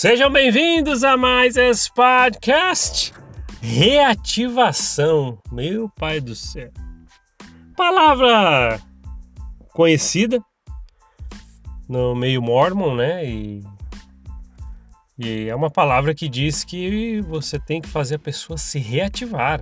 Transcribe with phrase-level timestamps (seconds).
[0.00, 3.12] Sejam bem-vindos a mais esse podcast
[3.60, 5.38] Reativação.
[5.52, 6.72] Meu pai do céu.
[7.76, 8.80] Palavra
[9.74, 10.42] conhecida
[11.86, 13.26] no meio mormon, né?
[13.26, 13.62] E,
[15.18, 19.60] e é uma palavra que diz que você tem que fazer a pessoa se reativar.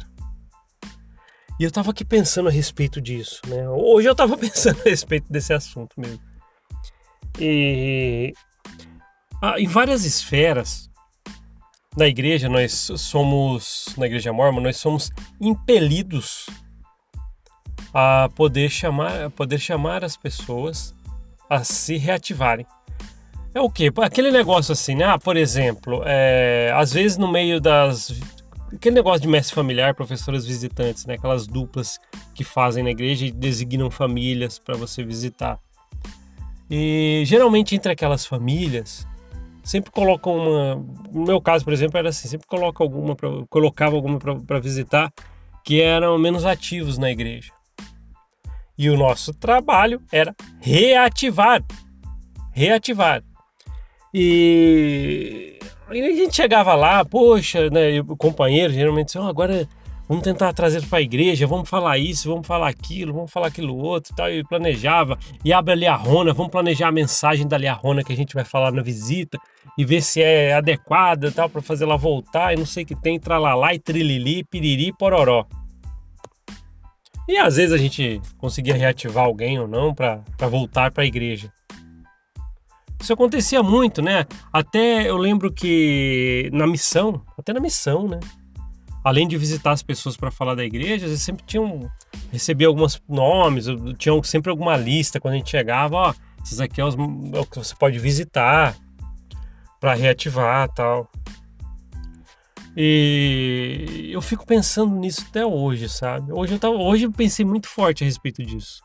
[1.59, 3.69] E eu tava aqui pensando a respeito disso, né?
[3.71, 6.23] Hoje eu tava pensando a respeito desse assunto mesmo.
[7.41, 8.33] E
[9.41, 10.89] ah, em várias esferas
[11.97, 15.11] da igreja, nós somos, na igreja mormon, nós somos
[15.41, 16.47] impelidos
[17.93, 20.95] a poder chamar, a poder chamar as pessoas
[21.49, 22.67] a se reativarem.
[23.55, 23.91] É o quê?
[24.03, 25.05] Aquele negócio assim, né?
[25.05, 28.13] Ah, por exemplo, é, às vezes no meio das.
[28.73, 31.15] Aquele negócio de mestre familiar, professoras visitantes, né?
[31.15, 31.99] Aquelas duplas
[32.35, 35.59] que fazem na igreja e designam famílias para você visitar.
[36.71, 39.07] E geralmente entre aquelas famílias
[39.69, 40.75] sempre colocam uma.
[41.13, 45.13] No meu caso, por exemplo, era assim: sempre coloca alguma pra, colocava alguma para visitar
[45.63, 47.53] que eram menos ativos na igreja.
[48.77, 51.63] E o nosso trabalho era reativar.
[52.53, 53.23] Reativar.
[54.15, 55.59] E,
[55.91, 59.69] e a gente chegava lá, poxa, né, o companheiro geralmente disse, oh, agora
[60.09, 63.77] vamos tentar trazer para a igreja, vamos falar isso, vamos falar aquilo, vamos falar aquilo
[63.77, 64.31] outro e tal.
[64.31, 68.35] E planejava, e abre a liarrona, vamos planejar a mensagem da liarrona que a gente
[68.35, 69.39] vai falar na visita
[69.77, 72.97] e ver se é adequada tal para fazer ela voltar e não sei o que
[72.97, 75.47] tem, tralalá e trilili, piriri, pororó.
[77.29, 81.53] E às vezes a gente conseguia reativar alguém ou não para voltar para a igreja.
[83.01, 84.25] Isso acontecia muito, né?
[84.53, 88.19] Até eu lembro que na missão, até na missão, né?
[89.09, 91.91] Além de visitar as pessoas para falar da igreja, eles sempre tinham
[92.31, 93.65] recebia alguns nomes,
[93.97, 97.47] tinham sempre alguma lista quando a gente chegava, ó, esses aqui é, os, é o
[97.47, 98.77] que você pode visitar
[99.81, 101.11] para reativar tal.
[102.77, 106.31] E eu fico pensando nisso até hoje, sabe?
[106.31, 108.83] Hoje eu, tava, hoje eu pensei muito forte a respeito disso.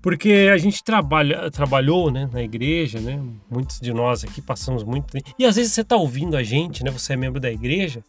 [0.00, 3.22] Porque a gente trabalha, trabalhou né, na igreja, né?
[3.50, 5.14] Muitos de nós aqui passamos muito.
[5.38, 6.90] E às vezes você está ouvindo a gente, né?
[6.90, 8.02] Você é membro da igreja.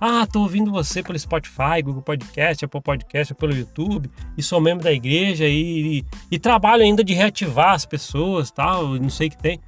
[0.00, 4.84] Ah, tô ouvindo você pelo Spotify, Google Podcast, Apple Podcast, pelo YouTube, e sou membro
[4.84, 9.30] da igreja e, e, e trabalho ainda de reativar as pessoas, tal, não sei o
[9.30, 9.60] que tem.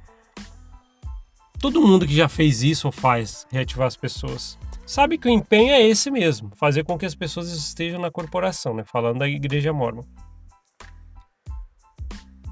[1.59, 4.57] Todo mundo que já fez isso ou faz reativar as pessoas
[4.89, 8.73] sabe que o empenho é esse mesmo, fazer com que as pessoas estejam na corporação,
[8.73, 8.83] né?
[8.83, 10.01] Falando da igreja mormon.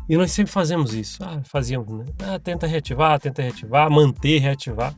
[0.07, 1.21] E nós sempre fazemos isso.
[1.23, 2.05] Ah, fazíamos, né?
[2.19, 4.93] Ah, tenta reativar, tenta reativar, manter, reativar.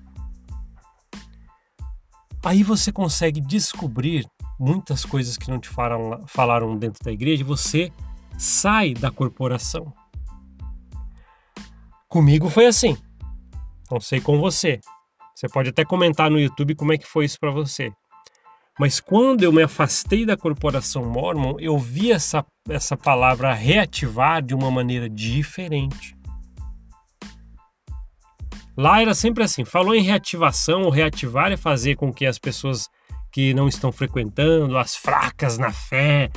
[2.43, 4.25] Aí você consegue descobrir
[4.59, 7.91] muitas coisas que não te falaram, falaram dentro da igreja e você
[8.37, 9.93] sai da corporação.
[12.07, 12.97] Comigo foi assim.
[13.91, 14.79] Não sei com você.
[15.35, 17.91] Você pode até comentar no YouTube como é que foi isso para você.
[18.79, 24.55] Mas quando eu me afastei da corporação Mormon, eu vi essa, essa palavra reativar de
[24.55, 26.15] uma maneira diferente.
[28.79, 32.89] Lá era sempre assim: falou em reativação, ou reativar é fazer com que as pessoas
[33.29, 36.29] que não estão frequentando, as fracas na fé,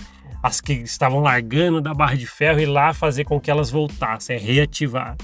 [0.42, 4.34] as que estavam largando da barra de ferro, ir lá fazer com que elas voltassem,
[4.34, 5.16] é reativar.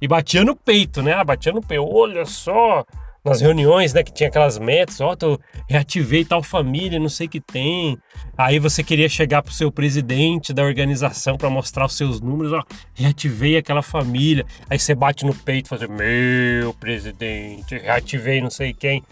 [0.00, 1.14] E batia no peito, né?
[1.14, 1.84] Ah, batia no peito.
[1.84, 2.84] Olha só,
[3.28, 7.30] nas reuniões, né, que tinha aquelas metas, ó, oh, reativei tal família, não sei o
[7.30, 7.98] que tem.
[8.36, 12.62] Aí você queria chegar pro seu presidente da organização para mostrar os seus números, ó,
[12.94, 14.44] reativei aquela família.
[14.68, 19.02] Aí você bate no peito, fazer, meu presidente, reativei não sei quem.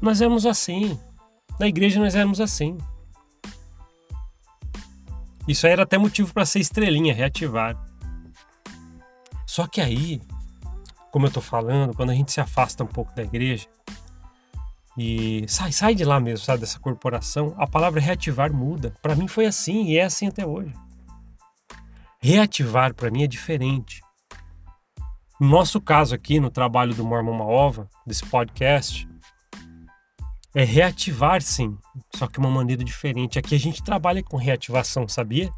[0.00, 0.98] Nós éramos assim.
[1.58, 2.78] Na igreja nós éramos assim.
[5.48, 7.76] Isso aí era até motivo para ser estrelinha, reativar.
[9.46, 10.20] Só que aí,
[11.10, 13.66] como eu tô falando, quando a gente se afasta um pouco da igreja
[14.96, 18.92] e sai, sai de lá mesmo, sabe, dessa corporação, a palavra reativar muda.
[19.00, 20.74] Para mim foi assim e é assim até hoje.
[22.20, 24.02] Reativar para mim é diferente.
[25.40, 29.08] No nosso caso aqui, no trabalho do Mormon Maova, desse podcast,
[30.52, 31.78] é reativar sim,
[32.16, 33.38] só que uma maneira diferente.
[33.38, 35.48] Aqui a gente trabalha com reativação, sabia?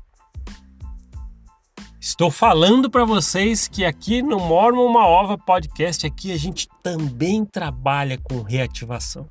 [2.02, 7.44] Estou falando para vocês que aqui no Mormon Uma Ova Podcast aqui a gente também
[7.44, 9.28] trabalha com reativação.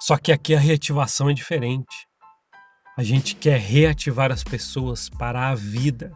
[0.00, 2.08] Só que aqui a reativação é diferente.
[2.96, 6.10] A gente quer reativar as pessoas para a vida.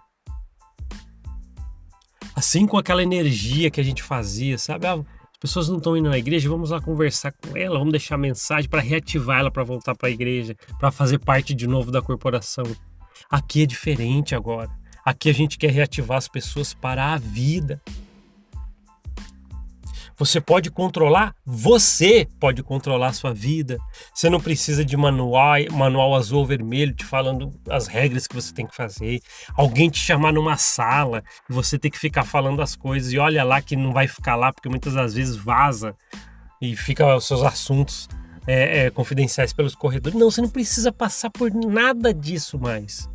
[2.35, 4.89] Assim com aquela energia que a gente fazia, sabe?
[4.89, 8.17] Ah, as pessoas não estão indo na igreja, vamos lá conversar com ela, vamos deixar
[8.17, 12.03] mensagem para reativar ela para voltar para a igreja, para fazer parte de novo da
[12.03, 12.65] corporação.
[13.31, 14.71] Aqui é diferente agora.
[15.05, 17.81] Aqui a gente quer reativar as pessoas para a vida.
[20.19, 23.79] Você pode controlar, você pode controlar a sua vida.
[24.13, 28.53] Você não precisa de manual, manual azul ou vermelho te falando as regras que você
[28.53, 29.21] tem que fazer.
[29.55, 33.45] Alguém te chamar numa sala e você tem que ficar falando as coisas e olha
[33.45, 35.95] lá que não vai ficar lá porque muitas das vezes vaza
[36.61, 38.09] e fica os seus assuntos
[38.49, 40.19] é, é, confidenciais pelos corredores.
[40.19, 43.09] Não, você não precisa passar por nada disso mais.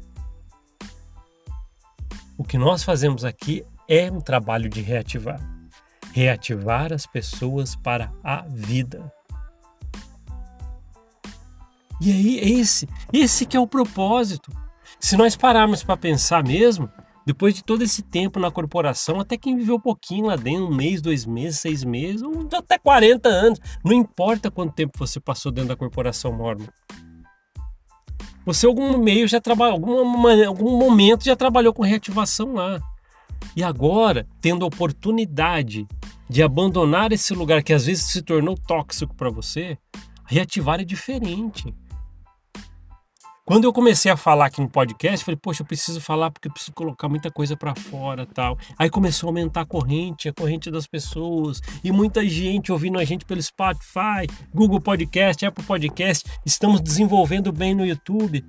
[2.37, 5.53] O que nós fazemos aqui é um trabalho de reativar
[6.13, 9.11] reativar as pessoas para a vida.
[11.99, 14.51] E aí, esse, esse que é o propósito.
[14.99, 16.89] Se nós pararmos para pensar mesmo,
[17.25, 20.75] depois de todo esse tempo na corporação, até quem viveu um pouquinho lá dentro, um
[20.75, 25.51] mês, dois meses, seis meses, ou até 40 anos, não importa quanto tempo você passou
[25.51, 26.67] dentro da corporação Mormon.
[28.45, 32.81] Você algum meio já trabalhou, algum, algum momento já trabalhou com reativação lá.
[33.55, 35.87] E agora, tendo a oportunidade
[36.29, 39.77] de abandonar esse lugar que às vezes se tornou tóxico para você,
[40.25, 41.73] reativar é diferente.
[43.45, 46.51] Quando eu comecei a falar aqui no podcast, falei, poxa, eu preciso falar porque eu
[46.53, 48.57] preciso colocar muita coisa para fora, tal.
[48.79, 53.03] Aí começou a aumentar a corrente, a corrente das pessoas, e muita gente ouvindo a
[53.03, 58.45] gente pelo Spotify, Google Podcast, Apple Podcast, estamos desenvolvendo bem no YouTube.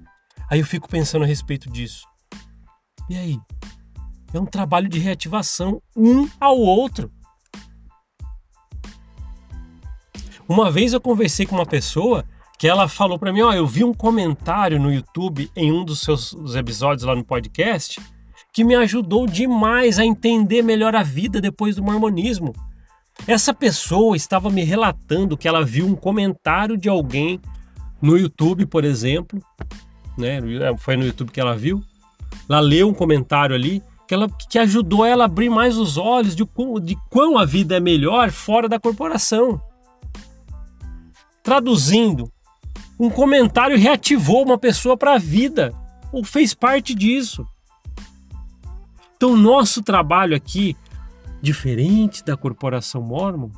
[0.48, 2.06] Aí eu fico pensando a respeito disso.
[3.10, 3.38] E aí?
[4.32, 7.10] É um trabalho de reativação um ao outro.
[10.48, 12.24] Uma vez eu conversei com uma pessoa
[12.64, 16.00] que ela falou para mim, ó, eu vi um comentário no YouTube em um dos
[16.00, 18.00] seus episódios lá no podcast
[18.54, 22.54] que me ajudou demais a entender melhor a vida depois do mormonismo.
[23.28, 27.38] Essa pessoa estava me relatando que ela viu um comentário de alguém
[28.00, 29.38] no YouTube, por exemplo,
[30.16, 30.40] né?
[30.78, 31.84] Foi no YouTube que ela viu.
[32.48, 36.34] Ela leu um comentário ali que, ela, que ajudou ela a abrir mais os olhos
[36.34, 36.46] de,
[36.82, 39.60] de quão a vida é melhor fora da corporação.
[41.42, 42.32] Traduzindo,
[42.98, 45.72] um comentário reativou uma pessoa para a vida,
[46.12, 47.46] ou fez parte disso.
[49.16, 50.76] Então, nosso trabalho aqui,
[51.40, 53.50] diferente da corporação Mormon,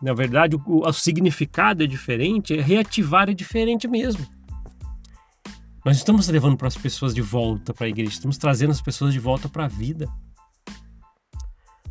[0.00, 4.24] na verdade, o, o significado é diferente, é reativar é diferente mesmo.
[5.84, 9.12] Nós estamos levando para as pessoas de volta para a igreja, estamos trazendo as pessoas
[9.12, 10.08] de volta para a vida.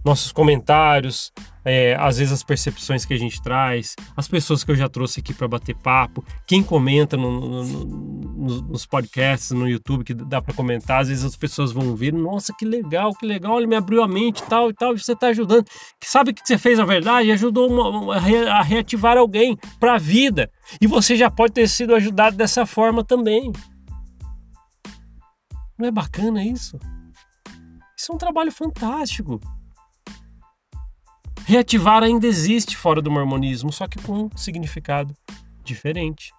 [0.06, 1.34] Nossos comentários,
[1.70, 5.20] é, às vezes as percepções que a gente traz, as pessoas que eu já trouxe
[5.20, 10.42] aqui para bater papo, quem comenta no, no, no, nos podcasts, no YouTube, que dá
[10.42, 13.76] para comentar, às vezes as pessoas vão vir, nossa, que legal, que legal, ele me
[13.76, 15.66] abriu a mente tal e tal, e você está ajudando.
[16.02, 17.32] Sabe que você fez a verdade?
[17.32, 20.50] Ajudou uma, a reativar alguém para a vida.
[20.80, 23.52] E você já pode ter sido ajudado dessa forma também.
[25.78, 26.80] Não é bacana isso?
[27.98, 29.42] Isso é um trabalho fantástico.
[31.48, 35.16] Reativar ainda existe fora do mormonismo, só que com um significado
[35.64, 36.34] diferente.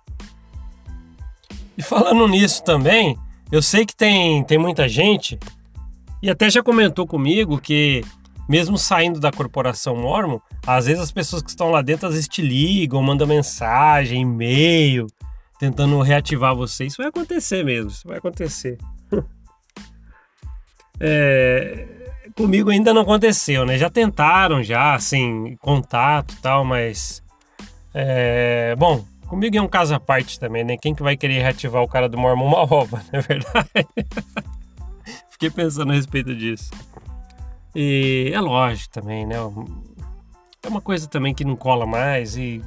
[1.79, 3.17] E falando nisso também,
[3.51, 5.39] eu sei que tem, tem muita gente,
[6.23, 8.05] e até já comentou comigo que,
[8.47, 12.29] mesmo saindo da corporação Mormon, às vezes as pessoas que estão lá dentro às vezes
[12.29, 15.07] te ligam, mandam mensagem, e-mail,
[15.59, 16.85] tentando reativar você.
[16.85, 18.77] Isso vai acontecer mesmo, isso vai acontecer.
[21.01, 22.08] É,
[22.39, 23.77] comigo ainda não aconteceu, né?
[23.77, 27.21] Já tentaram, já, assim, contato e tal, mas.
[27.93, 30.77] É, bom, comigo é um caso à parte também, né?
[30.77, 33.69] Quem que vai querer reativar o cara do Mormon Malova, não é verdade?
[35.33, 36.71] Fiquei pensando a respeito disso.
[37.75, 39.35] E é lógico também, né?
[40.63, 42.63] É uma coisa também que não cola mais e,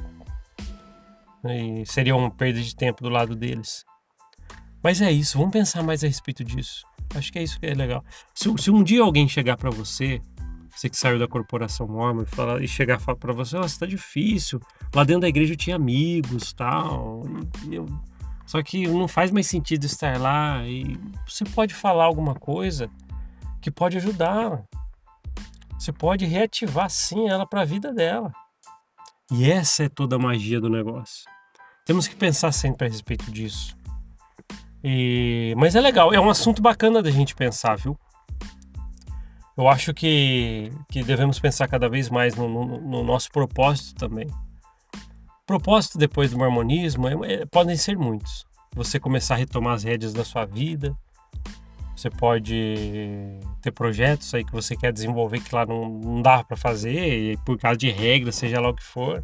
[1.44, 3.84] e seria uma perda de tempo do lado deles.
[4.82, 6.84] Mas é isso, vamos pensar mais a respeito disso.
[7.14, 8.04] Acho que é isso que é legal.
[8.34, 10.20] Se, se um dia alguém chegar para você,
[10.74, 14.60] você que saiu da corporação mormon, e, falar, e chegar para você, oh, tá difícil.
[14.94, 17.24] Lá dentro da igreja eu tinha amigos tal.
[17.68, 17.86] E eu,
[18.46, 20.66] só que não faz mais sentido estar lá.
[20.66, 22.90] E você pode falar alguma coisa
[23.60, 24.64] que pode ajudar.
[25.78, 28.32] Você pode reativar sim ela para a vida dela.
[29.30, 31.24] E essa é toda a magia do negócio.
[31.84, 33.76] Temos que pensar sempre a respeito disso.
[34.84, 37.98] E, mas é legal, é um assunto bacana da gente pensar, viu?
[39.56, 44.26] Eu acho que, que devemos pensar cada vez mais no, no, no nosso propósito também.
[45.46, 48.46] Propósito depois do mormonismo é, é, podem ser muitos.
[48.74, 50.96] Você começar a retomar as rédeas da sua vida,
[51.94, 56.56] você pode ter projetos aí que você quer desenvolver que lá não, não dá para
[56.56, 59.22] fazer, por causa de regras, seja lá o que for.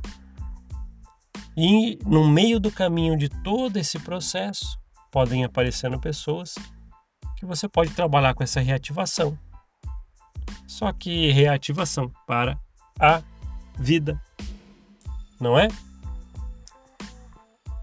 [1.56, 4.78] E no meio do caminho de todo esse processo,
[5.10, 6.54] podem aparecendo pessoas
[7.36, 9.38] que você pode trabalhar com essa reativação.
[10.66, 12.58] Só que reativação para
[12.98, 13.22] a
[13.78, 14.20] vida.
[15.40, 15.68] Não é?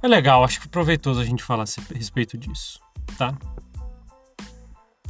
[0.03, 2.79] É legal, acho que é proveitoso a gente falar a respeito disso,
[3.17, 3.35] tá?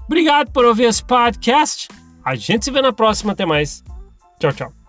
[0.06, 1.90] Obrigado por ouvir esse podcast.
[2.24, 3.34] A gente se vê na próxima.
[3.34, 3.84] Até mais.
[4.40, 4.85] Tchau, tchau.